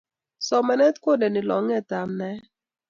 [0.47, 2.43] somanet kondeni longet ap naet